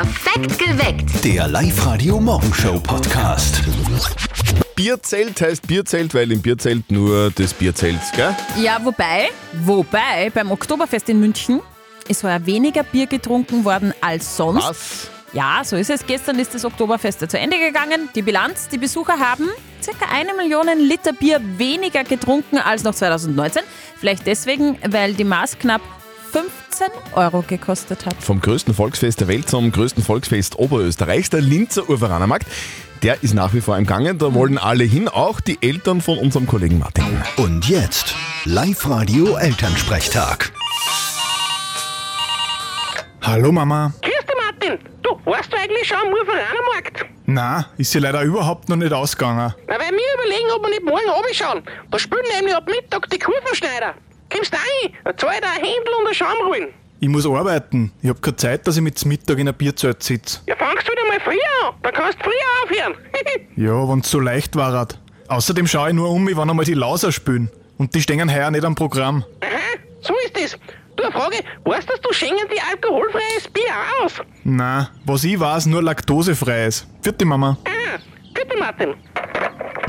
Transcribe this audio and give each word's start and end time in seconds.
Perfekt 0.00 0.58
geweckt. 0.58 1.22
Der 1.22 1.46
Live-Radio-Morgenshow-Podcast. 1.46 3.60
Bierzelt 4.74 5.38
heißt 5.42 5.66
Bierzelt, 5.66 6.14
weil 6.14 6.32
im 6.32 6.40
Bierzelt 6.40 6.90
nur 6.90 7.30
das 7.32 7.52
Bierzelt, 7.52 8.00
gell? 8.16 8.34
Ja, 8.62 8.82
wobei, 8.82 9.28
wobei, 9.62 10.30
beim 10.32 10.52
Oktoberfest 10.52 11.10
in 11.10 11.20
München 11.20 11.60
ist 12.08 12.24
heuer 12.24 12.46
weniger 12.46 12.82
Bier 12.82 13.08
getrunken 13.08 13.66
worden 13.66 13.92
als 14.00 14.38
sonst. 14.38 14.66
Was? 14.66 15.10
Ja, 15.34 15.60
so 15.62 15.76
ist 15.76 15.90
es. 15.90 16.06
Gestern 16.06 16.38
ist 16.38 16.54
das 16.54 16.64
Oktoberfest 16.64 17.30
zu 17.30 17.38
Ende 17.38 17.58
gegangen. 17.58 18.08
Die 18.14 18.22
Bilanz, 18.22 18.68
die 18.68 18.78
Besucher 18.78 19.18
haben 19.18 19.50
circa 19.82 20.06
eine 20.10 20.32
Million 20.32 20.66
Liter 20.78 21.12
Bier 21.12 21.42
weniger 21.58 22.04
getrunken 22.04 22.56
als 22.56 22.84
noch 22.84 22.94
2019. 22.94 23.60
Vielleicht 23.98 24.26
deswegen, 24.26 24.78
weil 24.88 25.12
die 25.12 25.24
Maß 25.24 25.58
knapp 25.58 25.82
15 26.30 26.86
Euro 27.14 27.42
gekostet 27.46 28.06
hat. 28.06 28.14
Vom 28.20 28.40
größten 28.40 28.72
Volksfest 28.72 29.20
der 29.20 29.28
Welt 29.28 29.46
zum 29.48 29.70
größten 29.72 30.02
Volksfest 30.04 30.56
Oberösterreichs, 30.58 31.28
der 31.30 31.40
Linzer 31.40 31.88
Urveranermarkt. 31.90 32.46
Der 33.02 33.20
ist 33.22 33.34
nach 33.34 33.52
wie 33.52 33.60
vor 33.60 33.76
im 33.76 33.84
Gange, 33.86 34.14
da 34.14 34.32
wollen 34.34 34.56
alle 34.58 34.84
hin, 34.84 35.08
auch 35.08 35.40
die 35.40 35.58
Eltern 35.60 36.00
von 36.00 36.18
unserem 36.18 36.46
Kollegen 36.46 36.78
Martin. 36.78 37.04
Und 37.36 37.68
jetzt 37.68 38.14
Live-Radio-Elternsprechtag. 38.44 40.52
Hallo 43.22 43.50
Mama. 43.50 43.92
Grüß 44.02 44.12
dich, 44.12 44.36
Martin. 44.36 44.78
Du, 45.02 45.18
warst 45.24 45.52
du 45.52 45.56
eigentlich 45.56 45.88
schon 45.88 45.96
am 45.98 46.12
Urveranermarkt? 46.12 47.06
Na, 47.26 47.66
ist 47.76 47.90
sie 47.90 47.98
leider 47.98 48.22
überhaupt 48.22 48.68
noch 48.68 48.76
nicht 48.76 48.92
ausgegangen. 48.92 49.52
Na, 49.66 49.74
weil 49.74 49.90
wir 49.90 50.14
überlegen, 50.14 50.48
ob 50.54 50.62
wir 50.62 50.70
nicht 50.70 50.84
morgen 50.84 51.10
runterschauen. 51.10 51.64
Da 51.90 51.98
spielen 51.98 52.22
nämlich 52.36 52.54
ab 52.54 52.66
Mittag 52.66 53.10
die 53.10 53.18
Kurvenschneider. 53.18 53.94
Kommst 54.32 54.52
du 54.52 54.56
rein? 54.56 55.16
Zahl 55.16 55.34
ich 55.34 55.40
dir 55.40 55.46
ein 55.48 55.54
Händel 55.56 55.94
und 56.00 56.08
ein 56.08 56.14
Schaumrollen. 56.14 56.68
Ich 57.02 57.08
muss 57.08 57.26
arbeiten. 57.26 57.92
Ich 58.02 58.10
hab 58.10 58.20
keine 58.20 58.36
Zeit, 58.36 58.66
dass 58.66 58.76
ich 58.76 58.82
mit 58.82 59.02
Mittag 59.06 59.38
in 59.38 59.48
ein 59.48 59.54
Bierzelt 59.54 60.02
sitze. 60.02 60.40
Ja, 60.46 60.54
fangst 60.56 60.86
wieder 60.86 61.06
mal 61.08 61.18
früher 61.20 61.68
an. 61.68 61.74
Dann 61.82 61.94
kannst 61.94 62.18
du 62.18 62.24
früher 62.24 62.64
aufhören. 62.64 62.94
Ja, 63.56 63.88
wenn's 63.88 64.10
so 64.10 64.20
leicht 64.20 64.56
war. 64.56 64.86
Außerdem 65.28 65.66
schaue 65.66 65.88
ich 65.88 65.94
nur 65.94 66.08
um 66.10 66.24
mich, 66.24 66.36
wann 66.36 66.48
einmal 66.48 66.64
die 66.64 66.74
Lauser 66.74 67.12
spielen. 67.12 67.50
Und 67.78 67.94
die 67.94 68.00
stehen 68.02 68.32
heuer 68.34 68.50
nicht 68.50 68.64
am 68.64 68.74
Programm. 68.74 69.24
Aha, 69.42 69.78
so 70.00 70.14
ist 70.24 70.36
das. 70.36 70.58
Du, 70.96 71.02
eine 71.04 71.12
Frage. 71.12 71.36
Weißt 71.64 71.88
du, 71.88 71.94
du 72.02 72.12
schenken 72.12 72.46
die 72.54 72.60
alkoholfreies 72.60 73.48
Bier 73.52 73.72
aus? 74.02 74.14
Na, 74.44 74.90
was 75.04 75.24
ich 75.24 75.38
weiß, 75.38 75.66
nur 75.66 75.82
laktosefreies. 75.82 76.86
Vierte 77.02 77.24
Mama. 77.24 77.56
Aha, 77.64 77.98
bitte, 78.34 78.56
Martin. 78.58 78.94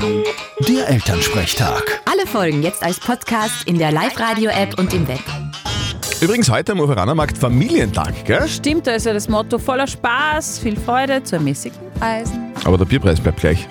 Der 0.02 0.88
Elternsprechtag. 0.88 2.00
Alle 2.10 2.26
Folgen 2.26 2.64
jetzt 2.64 2.82
als 2.82 2.98
Podcast 2.98 3.68
in 3.68 3.78
der 3.78 3.92
Live-Radio-App 3.92 4.76
und 4.76 4.92
im 4.92 5.06
Web. 5.06 5.20
Übrigens 6.20 6.50
heute 6.50 6.72
am 6.72 6.80
Urveranermarkt 6.80 7.38
Familientag, 7.38 8.24
gell? 8.24 8.48
Stimmt, 8.48 8.88
da 8.88 8.94
ist 8.94 9.06
ja 9.06 9.12
das 9.12 9.28
Motto 9.28 9.60
voller 9.60 9.86
Spaß, 9.86 10.58
viel 10.58 10.76
Freude 10.76 11.22
zu 11.22 11.36
ermäßigten 11.36 11.92
Preisen. 12.00 12.52
Aber 12.64 12.78
der 12.78 12.84
Bierpreis 12.84 13.20
bleibt 13.20 13.38
gleich. 13.38 13.68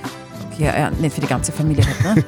Ja, 0.57 0.77
ja, 0.77 0.91
nicht 0.91 1.15
für 1.15 1.21
die 1.21 1.27
ganze 1.27 1.51
Familie 1.51 1.83
halt, 1.85 2.15
ne? 2.15 2.23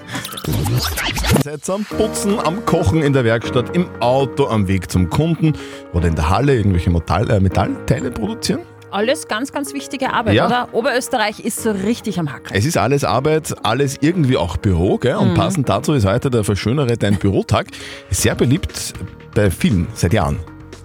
Seid 1.45 1.69
am 1.69 1.85
Putzen, 1.85 2.39
am 2.41 2.65
Kochen 2.65 3.01
in 3.03 3.13
der 3.13 3.23
Werkstatt, 3.23 3.73
im 3.73 3.87
Auto, 4.01 4.47
am 4.47 4.67
Weg 4.67 4.91
zum 4.91 5.09
Kunden 5.09 5.53
oder 5.93 6.09
in 6.09 6.15
der 6.15 6.29
Halle 6.29 6.57
irgendwelche 6.57 6.89
Metall, 6.89 7.29
äh, 7.31 7.39
Metallteile 7.39 8.11
produzieren? 8.11 8.63
Alles 8.93 9.27
ganz, 9.27 9.51
ganz 9.51 9.73
wichtige 9.73 10.13
Arbeit, 10.13 10.35
Ja. 10.35 10.45
oder? 10.45 10.69
Oberösterreich 10.71 11.39
ist 11.39 11.63
so 11.63 11.71
richtig 11.71 12.19
am 12.19 12.31
Hacken. 12.31 12.55
Es 12.55 12.63
ist 12.63 12.77
alles 12.77 13.03
Arbeit, 13.03 13.51
alles 13.63 13.97
irgendwie 14.01 14.37
auch 14.37 14.55
Büro, 14.57 14.99
gell? 14.99 15.15
Und 15.15 15.33
passend 15.33 15.67
dazu 15.67 15.93
ist 15.93 16.05
heute 16.05 16.29
der 16.29 16.43
Verschönere 16.43 16.95
dein 16.95 17.15
Bürotag. 17.15 17.67
Sehr 18.11 18.35
beliebt 18.35 18.93
bei 19.33 19.49
vielen 19.49 19.87
seit 19.95 20.13
Jahren. 20.13 20.37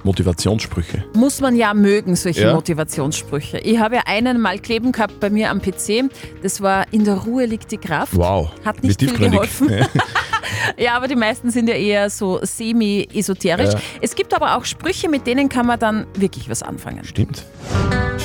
Motivationssprüche. 0.04 1.04
Muss 1.14 1.42
man 1.42 1.54
ja 1.54 1.74
mögen, 1.74 2.16
solche 2.16 2.42
Ja. 2.44 2.54
Motivationssprüche. 2.54 3.58
Ich 3.58 3.78
habe 3.78 3.96
ja 3.96 4.02
einen 4.06 4.40
mal 4.40 4.58
kleben 4.58 4.92
gehabt 4.92 5.20
bei 5.20 5.28
mir 5.28 5.50
am 5.50 5.60
PC. 5.60 6.08
Das 6.42 6.62
war 6.62 6.86
In 6.92 7.04
der 7.04 7.14
Ruhe 7.16 7.44
liegt 7.44 7.70
die 7.72 7.76
Kraft. 7.78 8.16
Wow. 8.16 8.48
Hat 8.64 8.82
nicht 8.82 8.98
viel 9.00 9.12
geholfen. 9.12 9.68
Ja. 9.70 9.86
Ja, 10.76 10.94
aber 10.94 11.08
die 11.08 11.16
meisten 11.16 11.50
sind 11.50 11.68
ja 11.68 11.74
eher 11.74 12.08
so 12.10 12.38
semi-esoterisch. 12.42 13.74
Ja. 13.74 13.80
Es 14.00 14.14
gibt 14.14 14.32
aber 14.32 14.56
auch 14.56 14.64
Sprüche, 14.64 15.08
mit 15.08 15.26
denen 15.26 15.48
kann 15.48 15.66
man 15.66 15.78
dann 15.78 16.06
wirklich 16.14 16.48
was 16.48 16.62
anfangen. 16.62 17.04
Stimmt. 17.04 17.44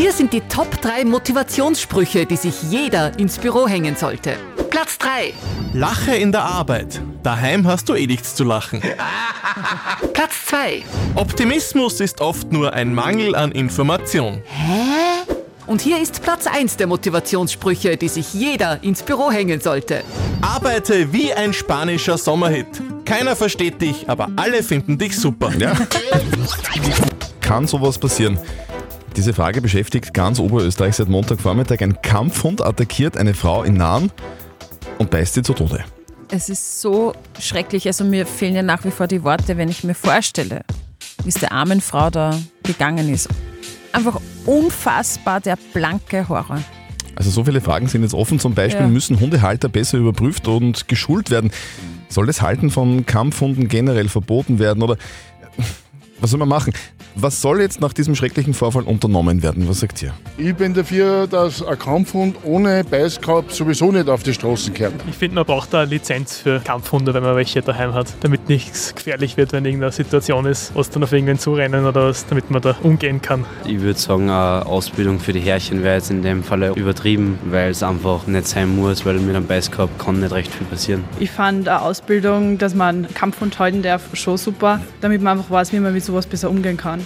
Hier 0.04 0.12
sind 0.12 0.34
die 0.34 0.42
Top 0.42 0.82
3 0.82 1.06
Motivationssprüche, 1.06 2.26
die 2.26 2.36
sich 2.36 2.62
jeder 2.64 3.18
ins 3.18 3.38
Büro 3.38 3.70
hängen 3.70 3.96
sollte. 3.96 4.36
Platz 4.70 4.98
3. 4.98 5.34
Lache 5.72 6.14
in 6.14 6.34
der 6.34 6.44
Arbeit. 6.44 7.00
Daheim 7.24 7.66
hast 7.66 7.88
du 7.88 7.94
eh 7.94 8.06
nichts 8.06 8.36
zu 8.36 8.44
lachen. 8.44 8.82
Platz 10.14 10.46
2. 10.48 10.84
Optimismus 11.16 12.02
ist 12.02 12.20
oft 12.20 12.52
nur 12.52 12.74
ein 12.74 12.94
Mangel 12.94 13.34
an 13.34 13.54
Information. 13.54 14.44
Und 15.68 15.80
hier 15.80 16.02
ist 16.02 16.22
Platz 16.22 16.48
1 16.48 16.76
der 16.76 16.88
Motivationssprüche, 16.88 17.96
die 17.96 18.10
sich 18.10 18.34
jeder 18.34 18.84
ins 18.84 19.04
Büro 19.04 19.32
hängen 19.32 19.62
sollte. 19.62 20.04
Arbeite 20.42 21.14
wie 21.14 21.32
ein 21.32 21.54
spanischer 21.54 22.18
Sommerhit. 22.18 22.68
Keiner 23.06 23.38
versteht 23.38 23.82
dich, 23.82 24.10
aber 24.10 24.28
alle 24.36 24.64
finden 24.64 24.98
dich 24.98 25.18
super. 25.18 25.54
Ja. 25.58 25.78
Kann 27.40 27.68
sowas 27.68 27.98
passieren? 27.98 28.38
Diese 29.16 29.34
Frage 29.34 29.62
beschäftigt 29.62 30.14
ganz 30.14 30.40
Oberösterreich 30.40 30.96
seit 30.96 31.08
Montagvormittag. 31.08 31.82
Ein 31.82 32.02
Kampfhund 32.02 32.62
attackiert 32.66 33.16
eine 33.18 33.34
Frau 33.34 33.64
in 33.64 33.76
Nahen 33.76 34.12
und 34.98 35.12
beißt 35.12 35.36
sie 35.36 35.44
zu 35.44 35.54
Tode. 35.54 35.84
Es 36.32 36.50
ist 36.50 36.82
so 36.82 37.14
schrecklich. 37.40 37.86
Also 37.86 38.04
mir 38.06 38.26
fehlen 38.26 38.56
ja 38.56 38.64
nach 38.64 38.84
wie 38.86 38.92
vor 38.92 39.06
die 39.08 39.24
Worte, 39.24 39.56
wenn 39.58 39.70
ich 39.70 39.84
mir 39.84 39.94
vorstelle, 39.94 40.62
wie 41.24 41.30
es 41.30 41.36
der 41.36 41.52
armen 41.52 41.80
Frau 41.80 42.10
da 42.10 42.36
gegangen 42.64 43.14
ist. 43.14 43.30
Einfach 43.92 44.20
unfassbar 44.48 45.40
der 45.40 45.58
blanke 45.74 46.28
Horror. 46.28 46.60
Also 47.16 47.30
so 47.30 47.44
viele 47.46 47.62
Fragen 47.62 47.88
sind 47.88 48.02
jetzt 48.02 48.16
offen. 48.16 48.40
Zum 48.40 48.56
Beispiel 48.56 48.82
Ja. 48.82 48.88
müssen 48.88 49.20
Hundehalter 49.20 49.70
besser 49.70 50.00
überprüft 50.00 50.48
und 50.48 50.88
geschult 50.88 51.30
werden. 51.30 51.52
Soll 52.10 52.26
das 52.26 52.42
Halten 52.42 52.72
von 52.72 53.06
Kampfhunden 53.06 53.68
generell 53.68 54.10
verboten 54.10 54.58
werden 54.58 54.82
oder 54.82 54.98
was 56.20 56.32
soll 56.32 56.40
man 56.40 56.50
machen? 56.50 56.74
Was 57.16 57.42
soll 57.42 57.62
jetzt 57.62 57.80
nach 57.80 57.94
diesem 57.94 58.16
schrecklichen 58.16 58.54
Vorfall 58.54 58.84
unternommen 58.84 59.44
werden? 59.44 59.70
Was 59.70 59.82
sagt 59.82 60.02
ihr? 60.02 60.14
Ich 60.38 60.56
bin 60.56 60.74
dafür, 60.74 61.28
dass 61.28 61.64
ein 61.64 61.78
Kampfhund 61.78 62.38
ohne 62.44 62.84
Beißkorb 62.84 63.52
sowieso 63.52 63.92
nicht 63.92 64.10
auf 64.10 64.24
die 64.24 64.34
Straßen 64.34 64.74
kehrt. 64.74 64.94
Ich 65.08 65.16
finde, 65.16 65.36
man 65.36 65.46
braucht 65.46 65.74
da 65.74 65.82
eine 65.82 65.92
Lizenz 65.92 66.38
für 66.38 66.60
Kampfhunde, 66.60 67.14
wenn 67.14 67.22
man 67.22 67.36
welche 67.36 67.62
daheim 67.62 67.94
hat, 67.94 68.08
damit 68.22 68.50
nichts 68.50 68.96
gefährlich 68.96 69.38
wird, 69.38 69.54
wenn 69.54 69.66
irgendeine 69.66 69.92
Situation 69.92 70.46
ist, 70.46 70.76
was 70.76 70.90
dann 70.90 71.04
auf 71.04 71.12
irgendwen 71.12 71.38
zurennen 71.38 71.86
oder 71.86 72.08
was, 72.08 72.26
damit 72.26 72.50
man 72.50 72.62
da 72.62 72.76
umgehen 72.82 73.22
kann. 73.22 73.46
Ich 73.68 73.82
würde 73.82 74.00
sagen, 74.00 74.30
eine 74.30 74.66
Ausbildung 74.66 75.20
für 75.20 75.34
die 75.34 75.42
Herrchen 75.42 75.84
wäre 75.84 75.96
jetzt 75.96 76.10
in 76.10 76.24
dem 76.24 76.44
Fall 76.44 76.64
übertrieben, 76.76 77.38
weil 77.46 77.72
es 77.72 77.84
einfach 77.84 78.26
nicht 78.28 78.48
sein 78.48 78.76
muss, 78.76 79.06
weil 79.06 79.20
mit 79.20 79.36
einem 79.36 79.46
Beißkorb 79.46 80.00
kann 80.00 80.20
nicht 80.20 80.32
recht 80.32 80.52
viel 80.52 80.66
passieren. 80.66 81.04
Ich 81.20 81.30
fand 81.30 81.68
eine 81.68 81.82
Ausbildung, 81.82 82.58
dass 82.58 82.74
man 82.74 83.06
einen 83.06 83.14
Kampfhund 83.14 83.60
halten 83.60 83.84
darf, 83.84 84.02
schon 84.14 84.38
super, 84.38 84.82
damit 85.02 85.22
man 85.22 85.38
einfach 85.38 85.52
weiß, 85.52 85.74
wie 85.74 85.80
man 85.80 85.94
mit 85.94 86.03
sowas 86.06 86.28
besser 86.28 86.50
umgehen 86.50 86.78
kann. 86.78 87.06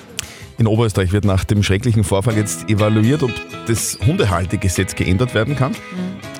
In 0.57 0.65
Oberösterreich 0.65 1.11
wird 1.11 1.23
nach 1.23 1.43
dem 1.43 1.61
schrecklichen 1.61 2.03
Vorfall 2.03 2.35
jetzt 2.35 2.67
evaluiert, 2.67 3.21
ob 3.21 3.31
das 3.67 3.99
Hundehaltegesetz 4.05 4.95
geändert 4.95 5.35
werden 5.35 5.55
kann. 5.55 5.75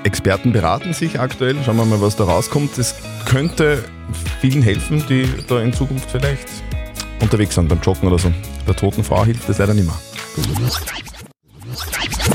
Experten 0.03 0.51
beraten 0.51 0.94
sich 0.94 1.19
aktuell. 1.19 1.56
Schauen 1.63 1.78
wir 1.78 1.85
mal, 1.85 2.01
was 2.01 2.16
da 2.16 2.23
rauskommt. 2.23 2.78
Es 2.79 2.95
könnte 3.25 3.84
vielen 4.41 4.63
helfen, 4.63 5.03
die 5.07 5.29
da 5.47 5.62
in 5.62 5.72
Zukunft 5.72 6.09
vielleicht 6.09 6.47
unterwegs 7.22 7.56
sind 7.56 7.68
beim 7.68 7.79
Joggen 7.81 8.07
oder 8.07 8.18
so. 8.18 8.31
Der 8.68 8.75
toten 8.75 9.03
Frau 9.03 9.24
hilft 9.24 9.47
das 9.47 9.59
leider 9.59 9.75
nicht 9.75 9.85
mehr. 9.85 10.00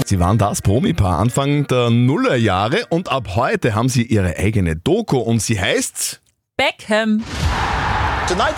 Sie 0.07 0.21
waren 0.21 0.39
das 0.39 0.63
Promi-Paar 0.63 1.19
Anfang 1.19 1.67
der 1.67 1.91
Nullerjahre 1.91 2.87
und 2.91 3.11
ab 3.11 3.35
heute 3.35 3.75
haben 3.75 3.89
sie 3.89 4.03
ihre 4.03 4.37
eigene 4.37 4.77
Doku 4.77 5.19
und 5.19 5.41
sie 5.41 5.61
heißt 5.61 6.21
Beckham. 6.57 7.23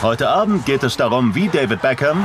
Heute 0.02 0.28
Abend 0.28 0.66
geht 0.66 0.84
es 0.84 0.96
darum, 0.96 1.34
wie 1.34 1.48
David 1.48 1.82
Beckham 1.82 2.24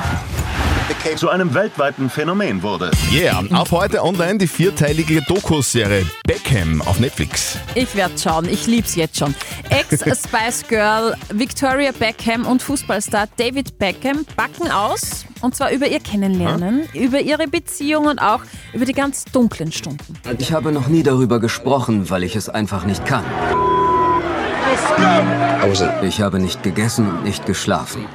zu 1.15 1.29
einem 1.29 1.55
weltweiten 1.55 2.09
Phänomen 2.09 2.61
wurde. 2.61 2.91
Yeah, 3.11 3.41
ab 3.51 3.69
heute 3.71 4.03
online 4.03 4.37
die 4.37 4.47
vierteilige 4.47 5.23
Doku-Serie 5.23 6.05
Beckham 6.27 6.81
auf 6.83 6.99
Netflix. 6.99 7.57
Ich 7.73 7.95
werde 7.95 8.13
schauen, 8.19 8.45
ich 8.45 8.67
lieb's 8.67 8.95
jetzt 8.95 9.17
schon. 9.17 9.33
Ex-Spice 9.69 10.65
Girl 10.67 11.15
Victoria 11.33 11.91
Beckham 11.91 12.45
und 12.45 12.61
Fußballstar 12.61 13.27
David 13.37 13.79
Beckham 13.79 14.25
backen 14.35 14.69
aus. 14.69 15.25
Und 15.41 15.55
zwar 15.55 15.71
über 15.71 15.87
ihr 15.87 16.01
Kennenlernen, 16.01 16.87
über 16.93 17.19
ihre 17.19 17.47
Beziehung 17.47 18.05
und 18.05 18.19
auch 18.19 18.41
über 18.73 18.85
die 18.85 18.93
ganz 18.93 19.25
dunklen 19.25 19.71
Stunden. 19.71 20.19
Ich 20.37 20.53
habe 20.53 20.71
noch 20.71 20.87
nie 20.87 21.01
darüber 21.01 21.39
gesprochen, 21.39 22.11
weil 22.11 22.23
ich 22.23 22.35
es 22.35 22.49
einfach 22.49 22.85
nicht 22.85 23.05
kann. 23.05 23.23
Ich 26.01 26.21
habe 26.21 26.39
nicht 26.39 26.63
gegessen 26.63 27.07
und 27.07 27.23
nicht 27.23 27.45
geschlafen. 27.45 28.05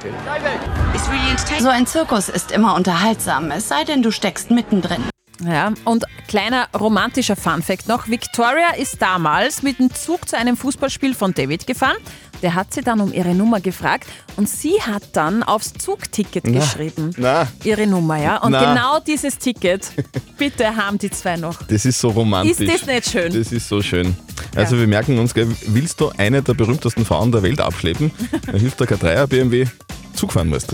So 1.59 1.69
ein 1.69 1.87
Zirkus 1.87 2.29
ist 2.29 2.51
immer 2.51 2.75
unterhaltsam, 2.75 3.51
es 3.51 3.67
sei 3.67 3.83
denn, 3.83 4.01
du 4.03 4.11
steckst 4.11 4.51
mittendrin. 4.51 5.03
Ja, 5.43 5.73
und 5.83 6.05
kleiner 6.27 6.67
romantischer 6.77 7.35
Funfact 7.35 7.87
noch. 7.87 8.07
Victoria 8.07 8.73
ist 8.77 9.01
damals 9.01 9.63
mit 9.63 9.79
dem 9.79 9.93
Zug 9.93 10.29
zu 10.29 10.37
einem 10.37 10.55
Fußballspiel 10.55 11.13
von 11.13 11.33
David 11.33 11.67
gefahren. 11.67 11.97
Der 12.41 12.53
hat 12.53 12.73
sie 12.73 12.81
dann 12.81 13.01
um 13.01 13.11
ihre 13.13 13.33
Nummer 13.33 13.59
gefragt 13.59 14.07
und 14.37 14.47
sie 14.47 14.81
hat 14.81 15.03
dann 15.13 15.43
aufs 15.43 15.73
Zugticket 15.73 16.43
Na, 16.45 16.59
geschrieben. 16.59 17.11
na. 17.17 17.47
Ihre 17.63 17.87
Nummer, 17.87 18.17
ja. 18.17 18.37
Und 18.37 18.51
Na. 18.51 18.73
genau 18.73 18.99
dieses 18.99 19.37
Ticket, 19.37 19.91
bitte 20.37 20.75
haben 20.75 20.97
die 20.97 21.09
zwei 21.09 21.37
noch. 21.37 21.61
Das 21.63 21.85
ist 21.85 21.99
so 21.99 22.09
romantisch. 22.09 22.59
Ist 22.59 22.81
das 22.81 22.85
nicht 22.87 23.09
schön? 23.09 23.33
Das 23.33 23.51
ist 23.51 23.67
so 23.67 23.81
schön. 23.81 24.15
Also 24.55 24.77
wir 24.77 24.87
merken 24.87 25.19
uns, 25.19 25.33
gell, 25.33 25.47
willst 25.67 25.99
du 25.99 26.11
eine 26.17 26.41
der 26.41 26.53
berühmtesten 26.53 27.05
Frauen 27.05 27.31
der 27.31 27.43
Welt 27.43 27.59
abschleppen, 27.59 28.11
dann 28.45 28.59
hilft 28.59 28.79
der 28.79 28.87
K3er 28.87 29.27
BMW, 29.27 29.65
Zug 30.13 30.31
fahren 30.31 30.49
musst. 30.49 30.73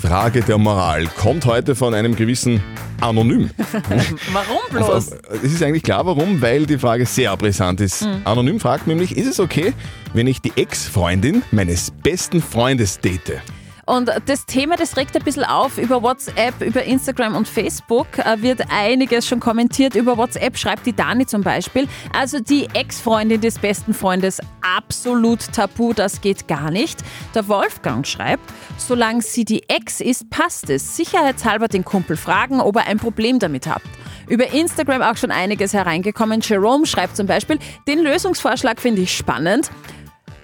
Frage 0.00 0.42
der 0.42 0.58
Moral 0.58 1.06
kommt 1.06 1.44
heute 1.46 1.74
von 1.74 1.94
einem 1.94 2.14
gewissen 2.14 2.62
Anonym. 3.00 3.50
Warum 4.32 4.60
bloß? 4.70 5.10
Es 5.42 5.52
ist 5.52 5.62
eigentlich 5.62 5.82
klar, 5.82 6.06
warum, 6.06 6.40
weil 6.40 6.66
die 6.66 6.78
Frage 6.78 7.04
sehr 7.04 7.36
brisant 7.36 7.80
ist. 7.80 8.02
Mhm. 8.02 8.22
Anonym 8.24 8.60
fragt 8.60 8.86
nämlich, 8.86 9.16
ist 9.16 9.26
es 9.26 9.40
okay, 9.40 9.72
wenn 10.12 10.26
ich 10.26 10.40
die 10.40 10.52
Ex-Freundin 10.54 11.42
meines 11.50 11.90
besten 11.90 12.40
Freundes 12.40 13.00
date? 13.00 13.42
Und 13.86 14.10
das 14.26 14.46
Thema, 14.46 14.76
das 14.76 14.96
regt 14.96 15.16
ein 15.16 15.24
bisschen 15.24 15.44
auf. 15.44 15.78
Über 15.78 16.02
WhatsApp, 16.02 16.60
über 16.60 16.84
Instagram 16.84 17.34
und 17.34 17.48
Facebook 17.48 18.06
äh, 18.18 18.40
wird 18.40 18.62
einiges 18.70 19.26
schon 19.26 19.40
kommentiert. 19.40 19.96
Über 19.96 20.16
WhatsApp 20.16 20.56
schreibt 20.56 20.86
die 20.86 20.92
Dani 20.92 21.26
zum 21.26 21.42
Beispiel. 21.42 21.88
Also 22.16 22.38
die 22.38 22.68
Ex-Freundin 22.74 23.40
des 23.40 23.58
besten 23.58 23.92
Freundes, 23.92 24.40
absolut 24.60 25.52
tabu, 25.52 25.92
das 25.92 26.20
geht 26.20 26.46
gar 26.46 26.70
nicht. 26.70 27.00
Der 27.34 27.48
Wolfgang 27.48 28.06
schreibt, 28.06 28.44
solange 28.76 29.22
sie 29.22 29.44
die 29.44 29.68
Ex 29.68 30.00
ist, 30.00 30.30
passt 30.30 30.70
es. 30.70 30.96
Sicherheitshalber 30.96 31.68
den 31.68 31.84
Kumpel 31.84 32.16
fragen, 32.16 32.60
ob 32.60 32.76
er 32.76 32.86
ein 32.86 32.98
Problem 32.98 33.38
damit 33.40 33.66
hat. 33.66 33.82
Über 34.28 34.52
Instagram 34.52 35.02
auch 35.02 35.16
schon 35.16 35.32
einiges 35.32 35.72
hereingekommen. 35.72 36.40
Jerome 36.40 36.86
schreibt 36.86 37.16
zum 37.16 37.26
Beispiel, 37.26 37.58
den 37.88 37.98
Lösungsvorschlag 37.98 38.80
finde 38.80 39.02
ich 39.02 39.16
spannend. 39.16 39.70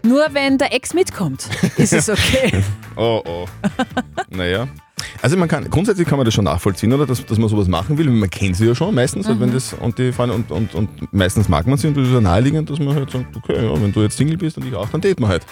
Nur 0.03 0.27
wenn 0.33 0.59
der 0.59 0.75
Ex 0.75 0.95
mitkommt, 0.95 1.49
ist 1.77 1.93
es 1.93 2.09
okay. 2.09 2.63
Oh, 3.01 3.23
oh. 3.25 3.47
naja. 4.29 4.67
Also 5.23 5.37
man 5.37 5.49
kann, 5.49 5.71
grundsätzlich 5.71 6.09
kann 6.09 6.19
man 6.19 6.25
das 6.25 6.35
schon 6.35 6.47
nachvollziehen, 6.47 6.93
oder? 6.93 7.07
Dass, 7.07 7.25
dass 7.25 7.39
man 7.39 7.49
sowas 7.49 7.69
machen 7.69 7.97
will. 7.97 8.11
Man 8.11 8.29
kennt 8.29 8.57
sie 8.57 8.67
ja 8.67 8.75
schon 8.75 8.93
meistens, 8.93 9.29
halt, 9.29 9.39
wenn 9.39 9.53
das, 9.53 9.73
und 9.73 9.97
die 9.99 10.11
Freunde, 10.11 10.35
und, 10.35 10.51
und, 10.51 10.75
und 10.75 11.13
meistens 11.13 11.49
mag 11.49 11.69
man 11.69 11.79
sie 11.79 11.87
und 11.87 11.97
das 11.97 12.09
ist 12.09 12.13
ja 12.13 12.21
naheliegend, 12.21 12.69
dass 12.71 12.81
man 12.81 12.97
halt 12.97 13.09
sagt, 13.11 13.37
okay, 13.37 13.65
ja, 13.65 13.81
wenn 13.81 13.93
du 13.93 14.03
jetzt 14.03 14.17
Single 14.17 14.37
bist 14.37 14.57
und 14.57 14.67
ich 14.67 14.75
auch, 14.75 14.89
dann 14.89 15.01
daten 15.01 15.23
wir 15.23 15.29
halt. 15.29 15.47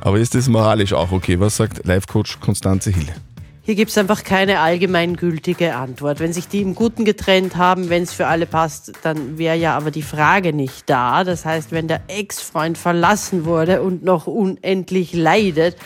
Aber 0.00 0.18
ist 0.18 0.34
das 0.36 0.48
moralisch 0.48 0.92
auch 0.92 1.10
okay? 1.10 1.40
Was 1.40 1.56
sagt 1.56 1.84
Life-Coach 1.84 2.38
Konstanze 2.38 2.90
Hill? 2.90 3.08
Hier 3.64 3.76
gibt 3.76 3.92
es 3.92 3.98
einfach 3.98 4.24
keine 4.24 4.58
allgemeingültige 4.58 5.76
Antwort. 5.76 6.18
Wenn 6.18 6.32
sich 6.32 6.48
die 6.48 6.62
im 6.62 6.74
Guten 6.74 7.04
getrennt 7.04 7.54
haben, 7.54 7.90
wenn 7.90 8.02
es 8.02 8.12
für 8.12 8.26
alle 8.26 8.44
passt, 8.44 8.90
dann 9.04 9.38
wäre 9.38 9.56
ja 9.56 9.76
aber 9.76 9.92
die 9.92 10.02
Frage 10.02 10.52
nicht 10.52 10.90
da. 10.90 11.22
Das 11.22 11.44
heißt, 11.44 11.70
wenn 11.70 11.86
der 11.86 12.00
Ex-Freund 12.08 12.76
verlassen 12.76 13.44
wurde 13.44 13.80
und 13.80 14.02
noch 14.02 14.26
unendlich 14.26 15.14
leidet, 15.14 15.76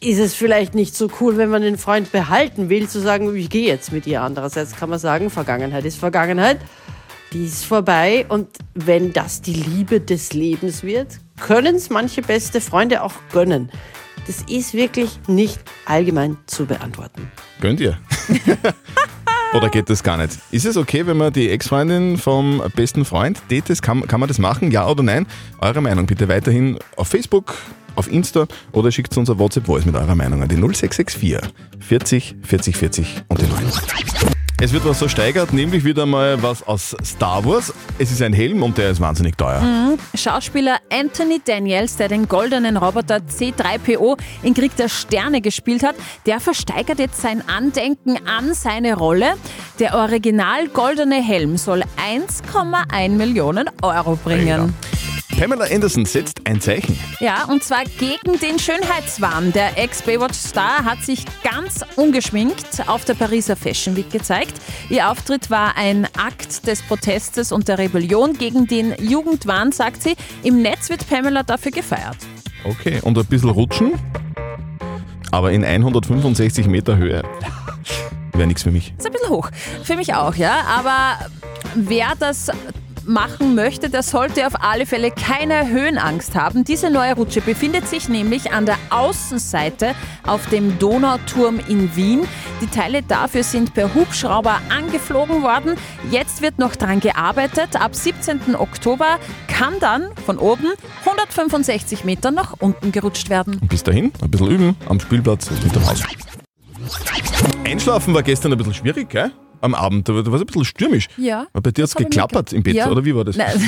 ist 0.00 0.18
es 0.18 0.34
vielleicht 0.34 0.74
nicht 0.74 0.96
so 0.96 1.10
cool, 1.20 1.36
wenn 1.36 1.50
man 1.50 1.60
den 1.60 1.76
Freund 1.76 2.10
behalten 2.10 2.70
will, 2.70 2.88
zu 2.88 3.00
sagen, 3.00 3.36
ich 3.36 3.50
gehe 3.50 3.66
jetzt 3.66 3.92
mit 3.92 4.06
ihr. 4.06 4.22
Andererseits 4.22 4.74
kann 4.74 4.88
man 4.88 4.98
sagen, 4.98 5.28
Vergangenheit 5.28 5.84
ist 5.84 5.98
Vergangenheit. 5.98 6.58
Die 7.34 7.44
ist 7.44 7.66
vorbei 7.66 8.24
und 8.30 8.48
wenn 8.74 9.12
das 9.12 9.42
die 9.42 9.52
Liebe 9.52 10.00
des 10.00 10.32
Lebens 10.32 10.82
wird, 10.82 11.18
können 11.38 11.76
es 11.76 11.90
manche 11.90 12.22
beste 12.22 12.62
Freunde 12.62 13.02
auch 13.02 13.12
gönnen. 13.30 13.70
Das 14.30 14.42
ist 14.42 14.74
wirklich 14.74 15.18
nicht 15.26 15.58
allgemein 15.86 16.36
zu 16.46 16.64
beantworten. 16.64 17.32
Gönnt 17.60 17.80
ihr? 17.80 17.98
Oder 19.54 19.68
geht 19.70 19.90
das 19.90 20.04
gar 20.04 20.16
nicht? 20.18 20.38
Ist 20.52 20.66
es 20.66 20.76
okay, 20.76 21.04
wenn 21.04 21.16
man 21.16 21.32
die 21.32 21.50
Ex-Freundin 21.50 22.16
vom 22.16 22.62
besten 22.76 23.04
Freund 23.04 23.42
datet? 23.50 23.82
Kann, 23.82 24.06
kann 24.06 24.20
man 24.20 24.28
das 24.28 24.38
machen? 24.38 24.70
Ja 24.70 24.86
oder 24.86 25.02
nein? 25.02 25.26
Eure 25.58 25.80
Meinung 25.80 26.06
bitte 26.06 26.28
weiterhin 26.28 26.78
auf 26.94 27.08
Facebook, 27.08 27.56
auf 27.96 28.08
Insta 28.08 28.46
oder 28.70 28.92
schickt 28.92 29.16
uns 29.16 29.28
ein 29.28 29.40
WhatsApp-Voice 29.40 29.84
mit 29.84 29.96
eurer 29.96 30.14
Meinung 30.14 30.44
an 30.44 30.48
die 30.48 30.54
0664 30.54 31.52
40 31.80 32.36
40 32.40 32.76
40 32.76 33.22
und 33.26 33.40
die 33.42 33.46
9. 33.46 34.39
Es 34.62 34.74
wird 34.74 34.84
was 34.84 34.98
so 34.98 35.08
steigert, 35.08 35.54
nämlich 35.54 35.84
wieder 35.86 36.04
mal 36.04 36.42
was 36.42 36.62
aus 36.62 36.94
Star 37.02 37.42
Wars. 37.46 37.72
Es 37.98 38.12
ist 38.12 38.20
ein 38.20 38.34
Helm 38.34 38.62
und 38.62 38.76
der 38.76 38.90
ist 38.90 39.00
wahnsinnig 39.00 39.34
teuer. 39.34 39.62
Mhm. 39.62 39.98
Schauspieler 40.14 40.76
Anthony 40.92 41.40
Daniels, 41.42 41.96
der 41.96 42.08
den 42.08 42.28
goldenen 42.28 42.76
Roboter 42.76 43.20
C3PO 43.26 44.18
in 44.42 44.52
Krieg 44.52 44.76
der 44.76 44.90
Sterne 44.90 45.40
gespielt 45.40 45.82
hat, 45.82 45.94
der 46.26 46.40
versteigert 46.40 46.98
jetzt 46.98 47.22
sein 47.22 47.42
Andenken 47.48 48.18
an 48.26 48.52
seine 48.52 48.98
Rolle. 48.98 49.32
Der 49.78 49.94
original 49.94 50.68
goldene 50.68 51.22
Helm 51.22 51.56
soll 51.56 51.82
1,1 52.06 53.08
Millionen 53.12 53.70
Euro 53.80 54.16
bringen. 54.16 54.74
Pamela 55.38 55.64
Anderson 55.72 56.04
setzt 56.04 56.46
ein 56.46 56.60
Zeichen. 56.60 56.98
Ja, 57.20 57.44
und 57.44 57.64
zwar 57.64 57.84
gegen 57.84 58.38
den 58.40 58.58
Schönheitswahn. 58.58 59.52
Der 59.52 59.78
Ex-Baywatch-Star 59.78 60.84
hat 60.84 61.02
sich 61.02 61.24
ganz 61.42 61.84
ungeschminkt 61.96 62.88
auf 62.88 63.04
der 63.04 63.14
Pariser 63.14 63.56
Fashion 63.56 63.96
Week 63.96 64.10
gezeigt. 64.10 64.54
Ihr 64.90 65.10
Auftritt 65.10 65.50
war 65.50 65.76
ein 65.76 66.06
Akt 66.16 66.66
des 66.66 66.82
Protestes 66.82 67.52
und 67.52 67.68
der 67.68 67.78
Rebellion 67.78 68.34
gegen 68.34 68.66
den 68.66 68.94
Jugendwahn, 68.98 69.72
sagt 69.72 70.02
sie. 70.02 70.14
Im 70.42 70.60
Netz 70.60 70.90
wird 70.90 71.08
Pamela 71.08 71.42
dafür 71.42 71.72
gefeiert. 71.72 72.18
Okay, 72.64 73.00
und 73.02 73.16
ein 73.16 73.24
bisschen 73.24 73.50
rutschen, 73.50 73.92
aber 75.30 75.52
in 75.52 75.64
165 75.64 76.66
Meter 76.66 76.98
Höhe. 76.98 77.22
Wäre 78.32 78.46
nichts 78.46 78.62
für 78.62 78.70
mich. 78.70 78.92
Ist 78.98 79.06
ein 79.06 79.12
bisschen 79.12 79.30
hoch. 79.30 79.50
Für 79.84 79.96
mich 79.96 80.14
auch, 80.14 80.34
ja. 80.34 80.62
Aber 80.66 81.30
wer 81.74 82.12
das 82.18 82.50
machen 83.10 83.54
möchte, 83.54 83.90
der 83.90 84.02
sollte 84.02 84.46
auf 84.46 84.54
alle 84.60 84.86
Fälle 84.86 85.10
keine 85.10 85.68
Höhenangst 85.68 86.34
haben. 86.36 86.64
Diese 86.64 86.90
neue 86.90 87.14
Rutsche 87.14 87.40
befindet 87.40 87.88
sich 87.88 88.08
nämlich 88.08 88.52
an 88.52 88.66
der 88.66 88.78
Außenseite 88.90 89.94
auf 90.26 90.46
dem 90.46 90.78
Donauturm 90.78 91.60
in 91.68 91.94
Wien. 91.96 92.26
Die 92.60 92.68
Teile 92.68 93.02
dafür 93.02 93.42
sind 93.42 93.74
per 93.74 93.92
Hubschrauber 93.94 94.60
angeflogen 94.70 95.42
worden. 95.42 95.74
Jetzt 96.10 96.40
wird 96.40 96.58
noch 96.58 96.76
dran 96.76 97.00
gearbeitet. 97.00 97.80
Ab 97.80 97.94
17. 97.94 98.54
Oktober 98.54 99.18
kann 99.48 99.74
dann 99.80 100.08
von 100.24 100.38
oben 100.38 100.68
165 101.04 102.04
Meter 102.04 102.30
nach 102.30 102.54
unten 102.60 102.92
gerutscht 102.92 103.28
werden. 103.28 103.58
Und 103.60 103.68
bis 103.68 103.82
dahin 103.82 104.12
ein 104.22 104.30
bisschen 104.30 104.50
üben 104.50 104.76
am 104.88 105.00
Spielplatz 105.00 105.50
mit 105.50 105.74
dem 105.74 105.84
Haus. 105.86 106.02
Einschlafen 107.66 108.14
war 108.14 108.22
gestern 108.22 108.52
ein 108.52 108.58
bisschen 108.58 108.74
schwierig, 108.74 109.10
gell? 109.10 109.32
Am 109.60 109.74
Abend, 109.74 110.08
da 110.08 110.14
war 110.14 110.20
es 110.26 110.40
ein 110.40 110.46
bisschen 110.46 110.64
stürmisch. 110.64 111.08
Ja. 111.16 111.46
Aber 111.52 111.62
bei 111.62 111.70
dir 111.70 111.82
hat 111.82 111.90
es 111.90 111.94
geklappert 111.94 112.52
im 112.52 112.62
Bett, 112.62 112.74
Ja. 112.74 112.90
oder 112.90 113.04
wie 113.04 113.14
war 113.14 113.24
das? 113.24 113.36
Nein. 113.36 113.60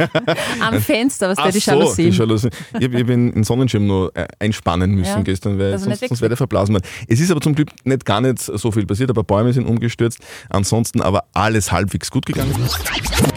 Am 0.60 0.80
Fenster, 0.80 1.28
was 1.30 1.36
der 1.36 1.52
die 1.52 1.58
so, 1.60 1.70
Jalousien. 1.72 2.10
die 2.10 2.16
Jalousien. 2.16 2.50
Ich 2.78 2.84
habe 2.86 2.98
hab 2.98 3.06
den 3.06 3.44
Sonnenschirm 3.44 3.86
nur 3.86 4.14
äh, 4.16 4.26
einspannen 4.38 4.92
müssen 4.94 5.08
Ja, 5.10 5.22
gestern, 5.22 5.58
weil 5.58 5.72
nicht 5.72 5.84
sonst, 5.84 6.00
sonst 6.08 6.20
wäre 6.20 6.28
der 6.30 6.36
verblasen 6.36 6.74
worden. 6.74 6.84
Es 7.08 7.20
ist 7.20 7.30
aber 7.30 7.40
zum 7.40 7.54
Glück 7.54 7.68
nicht 7.84 8.04
gar 8.04 8.20
nicht 8.20 8.40
so 8.40 8.70
viel 8.70 8.86
passiert, 8.86 9.10
aber 9.10 9.24
Bäume 9.24 9.52
sind 9.52 9.66
umgestürzt. 9.66 10.18
Ansonsten 10.48 11.00
aber 11.00 11.24
alles 11.32 11.72
halbwegs 11.72 12.10
gut 12.10 12.26
gegangen. 12.26 12.54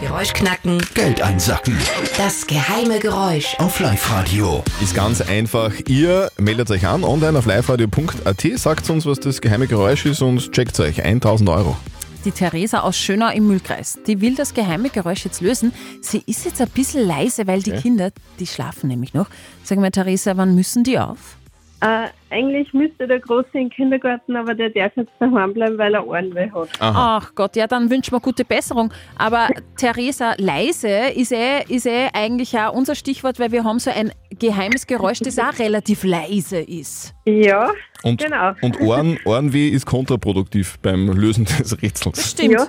Geräusch 0.00 0.32
knacken. 0.32 0.78
Geld 0.94 1.22
einsacken. 1.22 1.76
Das 2.16 2.46
geheime 2.46 2.98
Geräusch. 2.98 3.54
Auf 3.58 3.80
Live-Radio. 3.80 4.62
Ist 4.82 4.94
ganz 4.94 5.20
einfach. 5.20 5.72
Ihr 5.88 6.30
meldet 6.38 6.70
euch 6.70 6.86
an 6.86 7.04
online 7.04 7.38
auf 7.38 7.46
liveradio.at, 7.46 8.42
sagt 8.56 8.90
uns, 8.90 9.06
was 9.06 9.20
das 9.20 9.40
geheime 9.40 9.66
Geräusch 9.66 10.04
ist 10.06 10.22
und 10.22 10.52
checkt 10.52 10.78
euch. 10.80 11.02
1000 11.04 11.48
Euro. 11.48 11.76
Die 12.24 12.32
Theresa 12.32 12.80
aus 12.80 12.96
Schönau 12.96 13.30
im 13.30 13.46
Mühlkreis, 13.46 13.98
die 14.06 14.20
will 14.22 14.34
das 14.34 14.54
geheime 14.54 14.88
Geräusch 14.88 15.24
jetzt 15.26 15.42
lösen. 15.42 15.72
Sie 16.00 16.22
ist 16.26 16.46
jetzt 16.46 16.60
ein 16.60 16.70
bisschen 16.70 17.06
leise, 17.06 17.46
weil 17.46 17.62
die 17.62 17.72
Okay. 17.72 17.82
Kinder, 17.82 18.10
die 18.40 18.46
schlafen 18.46 18.88
nämlich 18.88 19.12
noch. 19.12 19.28
Sag 19.62 19.78
mal, 19.78 19.90
Theresa, 19.90 20.36
wann 20.36 20.54
müssen 20.54 20.84
die 20.84 20.98
auf? 20.98 21.36
Äh, 21.84 22.08
eigentlich 22.30 22.72
müsste 22.72 23.06
der 23.06 23.20
Große 23.20 23.46
in 23.52 23.68
den 23.68 23.70
Kindergarten, 23.70 24.36
aber 24.36 24.54
der 24.54 24.70
darf 24.70 24.92
jetzt 24.96 25.12
daheim 25.20 25.52
bleiben, 25.52 25.76
weil 25.76 25.92
er 25.92 26.06
Ohrenweh 26.06 26.50
hat. 26.50 26.68
Ach 26.80 27.32
Gott, 27.34 27.56
ja, 27.56 27.66
dann 27.66 27.90
wünschen 27.90 28.12
wir 28.12 28.20
gute 28.20 28.42
Besserung. 28.42 28.90
Aber 29.18 29.48
Theresa, 29.76 30.32
leise 30.38 30.88
ist 31.14 31.30
eh, 31.32 31.62
ist 31.68 31.84
eh 31.84 32.08
eigentlich 32.14 32.58
auch 32.58 32.72
unser 32.72 32.94
Stichwort, 32.94 33.38
weil 33.38 33.52
wir 33.52 33.64
haben 33.64 33.78
so 33.80 33.90
ein 33.90 34.12
geheimes 34.38 34.86
Geräusch, 34.86 35.18
das 35.18 35.38
auch 35.38 35.58
relativ 35.58 36.04
leise 36.04 36.58
ist. 36.58 37.14
Ja, 37.26 37.70
Und, 38.02 38.22
genau. 38.22 38.52
und 38.62 38.80
Ohren, 38.80 39.18
Ohrenweh 39.26 39.68
ist 39.68 39.84
kontraproduktiv 39.84 40.78
beim 40.80 41.08
Lösen 41.08 41.44
des 41.44 41.80
Rätsels. 41.82 42.30
Stimmt. 42.30 42.52
Ja. 42.52 42.66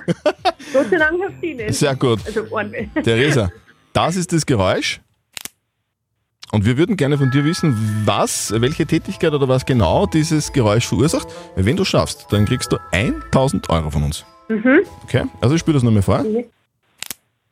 Gott 0.74 0.90
sei 0.90 0.98
Dank 0.98 1.22
habt 1.24 1.42
ihr 1.42 1.54
nicht. 1.54 1.74
Sehr 1.74 1.96
gut. 1.96 2.20
Also 2.26 2.44
Ohrenweh. 2.50 2.86
Theresa, 3.02 3.50
das 3.94 4.16
ist 4.16 4.30
das 4.30 4.44
Geräusch. 4.44 5.00
Und 6.52 6.64
wir 6.64 6.78
würden 6.78 6.96
gerne 6.96 7.18
von 7.18 7.30
dir 7.30 7.44
wissen, 7.44 8.02
was, 8.04 8.52
welche 8.56 8.86
Tätigkeit 8.86 9.32
oder 9.32 9.48
was 9.48 9.66
genau 9.66 10.06
dieses 10.06 10.52
Geräusch 10.52 10.86
verursacht. 10.86 11.26
Weil 11.54 11.66
Wenn 11.66 11.76
du 11.76 11.84
schaffst, 11.84 12.26
dann 12.30 12.44
kriegst 12.46 12.72
du 12.72 12.78
1000 12.92 13.68
Euro 13.70 13.90
von 13.90 14.04
uns. 14.04 14.24
Mhm. 14.48 14.80
Okay? 15.04 15.24
Also 15.40 15.54
ich 15.54 15.60
spür 15.60 15.74
das 15.74 15.82
nochmal 15.82 16.02
vor. 16.02 16.24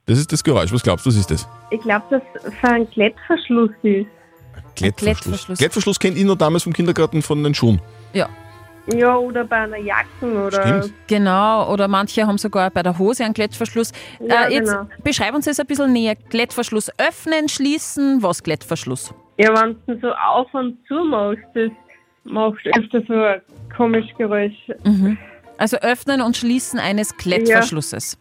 Das 0.07 0.19
ist 0.19 0.33
das 0.33 0.45
Geräusch. 0.45 0.73
Was 0.73 0.83
glaubst 0.83 1.07
du, 1.07 1.11
was 1.11 1.17
ist 1.17 1.31
das? 1.31 1.49
Ich 1.71 1.81
glaube, 1.81 2.05
dass 2.11 2.23
es 2.45 2.55
für 2.55 2.69
einen 2.69 2.89
Klettverschluss 2.91 3.71
ist. 3.83 4.07
Klettverschluss. 4.77 5.59
Klettverschluss 5.59 5.99
kennt 5.99 6.17
ich 6.17 6.25
noch 6.25 6.37
damals 6.37 6.65
vom 6.65 6.73
Kindergarten 6.73 7.23
von 7.23 7.43
den 7.43 7.55
Schuhen. 7.55 7.81
Ja. 8.13 8.29
Ja, 8.87 9.17
oder 9.17 9.45
bei 9.45 9.57
einer 9.57 9.79
Jacke 9.79 10.47
oder. 10.47 10.85
Genau, 11.07 11.73
oder 11.73 11.89
manche 11.89 12.27
haben 12.27 12.39
sogar 12.39 12.71
bei 12.71 12.83
der 12.83 12.99
Hose 12.99 13.25
einen 13.25 13.35
Klettverschluss. 13.35 13.93
Ja, 14.21 14.47
äh, 14.47 14.55
jetzt 14.55 14.71
genau. 14.71 14.87
beschreib 15.03 15.35
uns 15.35 15.47
das 15.47 15.59
ein 15.59 15.67
bisschen 15.67 15.93
näher. 15.93 16.17
Klettverschluss 16.17 16.91
öffnen, 16.99 17.49
schließen, 17.49 18.23
was 18.23 18.43
Klettverschluss? 18.43 19.15
Ja, 19.39 19.51
wenn 19.55 19.77
du 19.87 20.01
so 20.01 20.13
auf 20.13 20.53
und 20.53 20.77
zu 20.87 21.05
machst, 21.05 21.43
das 21.55 21.71
macht 22.25 22.67
öfter 22.77 23.03
so 23.09 23.15
ein 23.15 23.41
komisches 23.75 24.17
Geräusch. 24.17 24.71
Mhm. 24.85 25.19
Also 25.59 25.77
öffnen 25.79 26.21
und 26.21 26.37
schließen 26.37 26.79
eines 26.79 27.17
Klettverschlusses. 27.17 28.19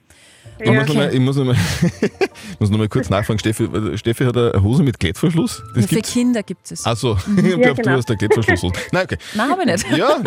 Ich 0.60 0.70
muss 0.70 0.88
noch 0.88 0.94
mal, 0.96 1.14
ich 1.14 1.20
muss 1.20 1.36
noch 1.36 1.46
mal, 1.46 1.56
ich 2.02 2.60
muss 2.60 2.70
noch 2.70 2.78
mal 2.78 2.88
kurz 2.88 3.10
nachfragen. 3.10 3.40
Steffi, 3.40 3.68
Steffi 3.98 4.24
hat 4.24 4.38
eine 4.38 4.62
Hose 4.62 4.84
mit 4.84 5.00
Klettverschluss? 5.00 5.64
Das 5.74 5.86
Für 5.88 5.96
gibt's? 5.96 6.14
Kinder 6.14 6.44
gibt 6.44 6.72
es. 6.72 6.86
Achso, 6.86 7.18
Mhm. 7.26 7.38
ich 7.46 7.52
Ja, 7.52 7.58
glaub, 7.58 7.78
genau. 7.78 7.92
du 7.92 7.98
hast 7.98 8.10
eine 8.10 8.18
Klettverschlusshose. 8.18 8.74
Nein, 8.92 9.04
okay. 9.06 9.18
Nein, 9.34 9.50
habe 9.50 9.62
ich 9.64 9.68
nicht. 9.68 9.98
Ja, 9.98 10.18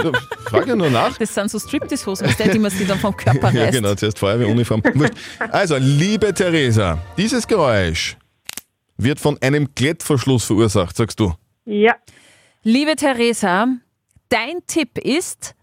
frage 0.46 0.70
ich 0.72 0.76
nur 0.76 0.90
nach. 0.90 1.16
Das 1.16 1.32
sind 1.32 1.50
so 1.50 1.58
Striptease-Hosen, 1.60 2.28
die 2.52 2.58
man 2.58 2.70
sich 2.70 2.86
dann 2.88 2.98
vom 2.98 3.16
Körper 3.16 3.46
reißt. 3.48 3.56
Ja, 3.56 3.70
genau, 3.70 3.94
zuerst 3.94 4.18
Feuerwehruniform. 4.18 4.82
Also, 5.52 5.76
liebe 5.76 6.34
Theresa, 6.34 6.98
dieses 7.16 7.46
Geräusch 7.46 8.16
wird 8.98 9.20
von 9.20 9.40
einem 9.40 9.74
Klettverschluss 9.74 10.44
verursacht, 10.44 10.96
sagst 10.96 11.20
du. 11.20 11.32
Ja. 11.66 11.94
Liebe 12.62 12.96
Theresa, 12.96 13.68
dein 14.28 14.58
Tipp 14.66 14.98
ist 14.98 15.54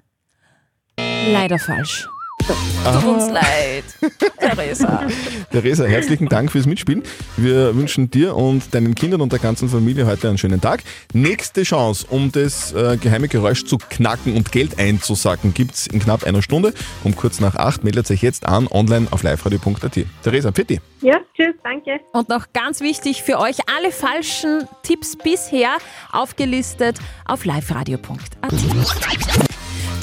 leider 0.97 1.59
falsch. 1.59 2.07
Tut 2.45 3.05
uns 3.05 3.29
leid, 3.29 3.85
Theresa. 4.39 5.07
Theresa, 5.49 5.85
herzlichen 5.85 6.27
Dank 6.27 6.51
fürs 6.51 6.65
Mitspielen. 6.65 7.03
Wir 7.37 7.73
wünschen 7.75 8.11
dir 8.11 8.35
und 8.35 8.73
deinen 8.73 8.95
Kindern 8.95 9.21
und 9.21 9.31
der 9.31 9.39
ganzen 9.39 9.69
Familie 9.69 10.05
heute 10.05 10.27
einen 10.27 10.37
schönen 10.37 10.59
Tag. 10.59 10.83
Nächste 11.13 11.63
Chance, 11.63 12.05
um 12.09 12.33
das 12.33 12.73
äh, 12.73 12.97
geheime 12.97 13.29
Geräusch 13.29 13.63
zu 13.63 13.77
knacken 13.77 14.35
und 14.35 14.51
Geld 14.51 14.77
einzusacken, 14.77 15.53
gibt 15.53 15.75
es 15.75 15.87
in 15.87 15.99
knapp 15.99 16.25
einer 16.25 16.41
Stunde. 16.41 16.73
Um 17.05 17.15
kurz 17.15 17.39
nach 17.39 17.55
acht 17.55 17.85
meldet 17.85 18.11
euch 18.11 18.21
jetzt 18.21 18.45
an, 18.45 18.67
online 18.67 19.07
auf 19.11 19.23
liveradio.at. 19.23 19.99
Theresa, 20.23 20.51
Pitti. 20.51 20.81
Ja, 21.01 21.19
tschüss, 21.35 21.55
danke. 21.63 22.01
Und 22.11 22.27
noch 22.27 22.47
ganz 22.51 22.81
wichtig 22.81 23.23
für 23.23 23.39
euch, 23.39 23.57
alle 23.73 23.91
falschen 23.91 24.67
Tipps 24.83 25.15
bisher 25.15 25.77
aufgelistet 26.11 26.97
auf 27.25 27.45
liveradio.at. 27.45 28.53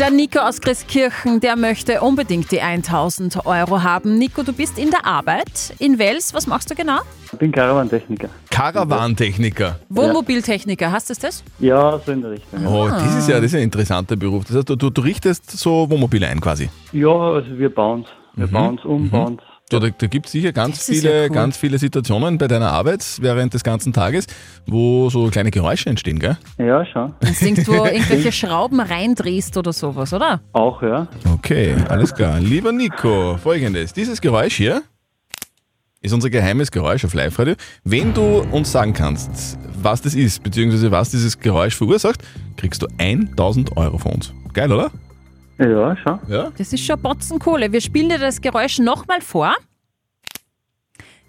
Der 0.01 0.11
Nico 0.11 0.39
aus 0.41 0.61
Christkirchen, 0.63 1.41
der 1.41 1.57
möchte 1.57 2.01
unbedingt 2.01 2.51
die 2.51 2.61
1000 2.63 3.45
Euro 3.45 3.83
haben. 3.83 4.17
Nico, 4.19 4.43
du 4.43 4.53
bist 4.55 4.79
in 4.79 4.91
der 4.91 5.05
Arbeit 5.05 5.75
in 5.79 5.99
Wels. 5.99 6.33
Was 6.33 6.47
machst 6.47 6.71
du 6.71 6.75
genau? 6.75 7.01
Ich 7.33 7.39
bin 7.39 7.53
Karawantechniker. 7.53 8.29
Karawantechniker. 8.51 9.79
Wohnmobiltechniker, 9.91 10.91
hast 10.91 11.11
du 11.11 11.15
das? 11.21 11.45
Ja, 11.59 12.01
so 12.05 12.13
in 12.13 12.23
der 12.23 12.31
Richtung. 12.33 12.67
Oh, 12.67 12.87
Ja, 12.89 12.99
das 12.99 13.15
ist 13.17 13.29
ja 13.29 13.37
das 13.37 13.47
ist 13.47 13.55
ein 13.57 13.63
interessanter 13.63 14.17
Beruf. 14.17 14.45
Das 14.47 14.57
heißt, 14.57 14.69
du, 14.71 14.77
du, 14.77 14.89
du 14.91 15.01
richtest 15.03 15.51
so 15.51 15.89
Wohnmobile 15.91 16.27
ein 16.29 16.41
quasi. 16.41 16.71
ja 16.93 17.09
also 17.11 17.59
wir 17.59 17.73
bauen 17.73 18.05
es. 18.05 18.09
Wir 18.37 18.47
Mhm. 18.47 18.53
bauen 18.53 18.79
es 18.79 18.85
um, 18.87 19.11
bauen 19.11 19.39
es. 19.39 19.45
Ja, 19.73 19.79
da, 19.79 19.89
da 19.97 20.07
gibt 20.09 20.27
es 20.27 20.33
sicher 20.33 20.53
ganz 20.53 20.79
Das 20.79 20.87
viele, 20.87 21.15
ja 21.15 21.23
cool. 21.29 21.35
ganz 21.35 21.57
viele 21.57 21.79
Situationen 21.79 22.39
bei 22.39 22.49
deiner 22.49 22.73
Arbeit 22.73 23.05
während 23.21 23.55
des 23.55 23.63
ganzen 23.63 23.93
Tages, 23.93 24.27
wo 24.67 25.09
so 25.11 25.29
kleine 25.29 25.51
Geräusche 25.53 25.89
entstehen, 25.89 26.19
gell? 26.19 26.37
Ja, 26.59 26.85
schon. 26.85 27.15
Das 27.21 27.39
Ding, 27.39 27.57
wo 27.69 27.85
irgendwelche 27.85 28.33
Schrauben 28.33 28.81
reindrehst 28.81 29.57
oder 29.57 29.73
sowas, 29.73 30.13
oder? 30.13 30.41
Auch, 30.53 30.83
ja. 30.83 31.07
Okay, 31.35 31.77
alles 31.89 32.13
klar. 32.15 32.41
Lieber 32.41 32.73
Nico, 32.73 33.37
folgendes. 33.41 33.93
Dieses 33.93 34.21
Geräusch 34.21 34.57
hier 34.57 34.83
ist 36.01 36.13
unser 36.15 36.31
geheimes 36.31 36.71
Geräusch 36.73 37.05
auf 37.05 37.15
Live-Radio. 37.15 37.55
Wenn 37.85 38.13
du 38.13 38.41
uns 38.51 38.73
sagen 38.73 38.93
kannst, 38.93 39.59
was 39.83 40.03
das 40.03 40.15
ist, 40.15 40.43
beziehungsweise 40.43 40.91
was 40.91 41.11
dieses 41.11 41.39
Geräusch 41.39 41.77
verursacht, 41.77 42.23
kriegst 42.57 42.83
du 42.83 42.89
1000 42.99 43.77
Euro 43.77 43.99
von 43.99 44.13
uns. 44.13 44.33
Geil, 44.53 44.73
oder? 44.73 44.91
Ja, 45.61 45.97
schon. 45.97 46.19
Ja? 46.29 46.51
Das 46.57 46.73
ist 46.73 46.85
schon 46.85 47.01
Botzenkohle. 47.01 47.71
Wir 47.71 47.81
spielen 47.81 48.09
dir 48.09 48.19
das 48.19 48.41
Geräusch 48.41 48.79
nochmal 48.79 49.21
vor. 49.21 49.53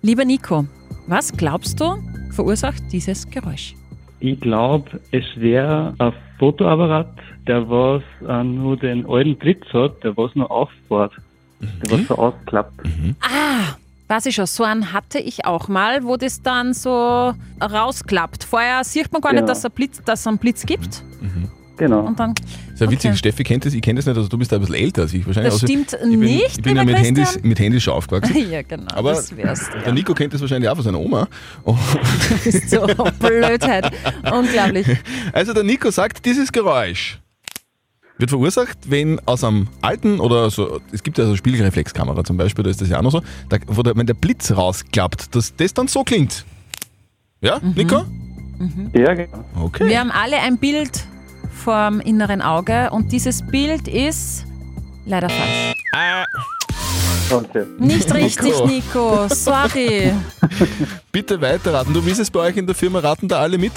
Lieber 0.01 0.25
Nico, 0.25 0.65
was 1.07 1.31
glaubst 1.35 1.79
du 1.79 1.97
verursacht 2.31 2.81
dieses 2.91 3.29
Geräusch? 3.29 3.75
Ich 4.19 4.39
glaube, 4.39 4.99
es 5.11 5.25
wäre 5.35 5.93
ein 5.99 6.13
Fotoapparat, 6.39 7.11
der 7.47 7.67
was 7.69 8.03
äh, 8.27 8.43
nur 8.43 8.77
den 8.77 9.05
alten 9.07 9.37
Tritz 9.39 9.65
hat, 9.73 10.03
der 10.03 10.15
was 10.15 10.33
noch 10.35 10.49
auffährt. 10.49 11.13
Der 11.59 11.99
was 11.99 12.07
so 12.07 12.15
ausklappt. 12.15 12.73
Ah, 13.21 13.75
weiß 14.07 14.27
ich 14.27 14.35
schon, 14.35 14.45
so 14.47 14.63
einen 14.63 14.93
hatte 14.93 15.19
ich 15.19 15.45
auch 15.45 15.67
mal, 15.67 16.03
wo 16.03 16.17
das 16.17 16.41
dann 16.41 16.73
so 16.73 17.33
rausklappt. 17.61 18.43
Vorher 18.43 18.83
sieht 18.83 19.11
man 19.11 19.21
gar 19.21 19.31
nicht, 19.33 19.41
Genau. 19.41 19.51
dass 19.51 19.63
es 19.63 19.69
Blitz, 19.71 20.01
dass 20.03 20.21
es 20.21 20.27
einen 20.27 20.37
Blitz 20.37 20.65
gibt. 20.65 21.03
Genau. 21.77 22.01
Und 22.05 22.19
dann, 22.19 22.35
Sehr 22.75 22.91
witzig, 22.91 23.09
Okay. 23.11 23.17
Steffi 23.17 23.43
kennt 23.43 23.65
das, 23.65 23.73
ich 23.73 23.81
kenne 23.81 23.97
das 23.97 24.05
nicht, 24.05 24.15
also 24.15 24.27
du 24.29 24.37
bist 24.37 24.51
da 24.51 24.57
ein 24.57 24.59
bisschen 24.59 24.75
älter 24.75 25.01
als 25.03 25.13
ich 25.13 25.25
wahrscheinlich. 25.25 25.53
Das 25.53 25.63
Also, 25.63 25.67
stimmt 25.67 25.93
ich 25.93 25.99
bin, 26.09 26.19
nicht, 26.19 26.57
Ich 26.57 26.61
bin 26.61 26.75
ja 26.75 26.83
mit 26.83 26.97
Handys, 26.97 27.39
mit 27.41 27.59
Handys 27.59 27.83
schon 27.83 27.93
aufgewachsen. 27.93 28.35
ja 28.51 28.61
genau, 28.61 28.91
Aber 28.93 29.13
das 29.13 29.35
wär's. 29.35 29.67
der 29.83 29.91
Nico 29.93 30.13
kennt 30.13 30.33
das 30.33 30.41
wahrscheinlich 30.41 30.69
auch 30.69 30.75
von 30.75 30.83
seiner 30.85 30.99
Oma. 30.99 31.27
Und 31.63 31.79
Das 32.29 32.45
ist 32.45 32.69
so 32.69 32.85
Blödheit. 33.19 33.91
Unglaublich. 34.31 34.87
Also 35.33 35.53
der 35.53 35.63
Nico 35.63 35.89
sagt, 35.91 36.25
dieses 36.25 36.51
Geräusch 36.51 37.19
wird 38.17 38.29
verursacht, 38.29 38.77
wenn 38.87 39.19
aus 39.25 39.43
einem 39.43 39.67
alten 39.81 40.19
oder 40.19 40.51
so, 40.51 40.79
es 40.91 41.01
gibt 41.01 41.17
ja 41.17 41.25
so 41.25 41.35
Spiegelreflexkamera 41.35 42.23
zum 42.23 42.37
Beispiel, 42.37 42.63
da 42.63 42.69
ist 42.69 42.79
das 42.81 42.89
ja 42.89 42.99
auch 42.99 43.01
noch 43.03 43.11
so, 43.11 43.21
da, 43.49 43.57
wo 43.65 43.81
der, 43.81 43.95
wenn 43.95 44.05
der 44.05 44.13
Blitz 44.13 44.51
rausklappt, 44.51 45.35
dass 45.35 45.55
das 45.55 45.73
dann 45.73 45.87
so 45.87 46.03
klingt. 46.03 46.45
Ja, 47.41 47.59
Nico? 47.75 48.03
Ja, 48.93 49.15
genau. 49.15 49.43
Okay. 49.59 49.87
Wir 49.89 49.99
haben 49.99 50.11
alle 50.11 50.37
ein 50.37 50.59
Bild 50.59 51.07
vorm 51.63 51.99
inneren 51.99 52.41
Auge 52.41 52.89
und 52.91 53.11
dieses 53.11 53.45
Bild 53.45 53.87
ist 53.87 54.45
leider 55.05 55.29
falsch. 55.29 55.75
Okay. 57.31 57.65
Nicht 57.79 58.13
richtig, 58.13 58.53
Nico. 58.65 59.27
Sorry. 59.29 60.11
Bitte 61.11 61.39
weiterraten. 61.39 61.93
Du, 61.93 62.05
wie 62.05 62.11
ist 62.11 62.19
es 62.19 62.29
bei 62.29 62.41
euch 62.41 62.57
in 62.57 62.65
der 62.65 62.75
Firma? 62.75 62.99
Raten 62.99 63.27
da 63.27 63.39
alle 63.39 63.57
mit? 63.57 63.71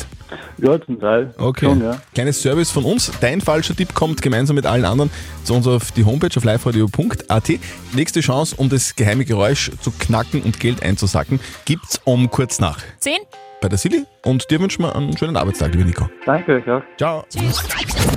Ja, 0.58 0.80
zum 0.84 0.98
Teil. 0.98 1.32
Okay. 1.38 1.66
Schon, 1.66 1.82
ja. 1.82 2.00
Kleines 2.14 2.42
Service 2.42 2.70
von 2.70 2.84
uns. 2.84 3.12
Dein 3.20 3.40
falscher 3.40 3.76
Tipp 3.76 3.94
kommt 3.94 4.22
gemeinsam 4.22 4.56
mit 4.56 4.66
allen 4.66 4.84
anderen 4.84 5.10
zu 5.44 5.54
uns 5.54 5.68
auf 5.68 5.92
die 5.92 6.04
Homepage 6.04 6.36
auf 6.36 6.44
liveradio.at. 6.44 7.52
Nächste 7.92 8.20
Chance, 8.20 8.56
um 8.56 8.68
das 8.68 8.96
geheime 8.96 9.24
Geräusch 9.24 9.70
zu 9.80 9.92
knacken 9.92 10.42
und 10.42 10.58
Geld 10.58 10.82
einzusacken, 10.82 11.38
gibt's 11.64 12.00
um 12.04 12.30
kurz 12.30 12.58
nach. 12.58 12.78
Zehn. 12.98 13.18
Bei 13.64 13.68
der 13.70 13.78
Silly 13.78 14.04
und 14.26 14.50
dir 14.50 14.60
wünschen 14.60 14.82
wir 14.82 14.94
einen 14.94 15.16
schönen 15.16 15.38
Arbeitstag, 15.38 15.72
lieber 15.72 15.86
Nico. 15.86 16.06
Danke 16.26 16.56
euch 16.56 16.70
auch. 16.70 16.82
Ciao. 16.98 17.24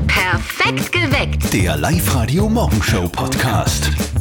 Perfekt 0.05 0.91
geweckt. 0.91 1.53
Der 1.53 1.77
Live-Radio 1.77 2.49
Morgenshow 2.49 3.07
Podcast. 3.07 4.16